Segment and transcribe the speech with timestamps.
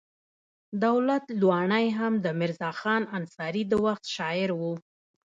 [0.85, 4.61] دولت لواڼی هم د میرزا خان انصاري د وخت شاعر و.